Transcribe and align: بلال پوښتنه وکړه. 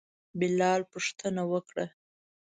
بلال 0.39 0.81
پوښتنه 0.91 1.41
وکړه. 1.51 1.85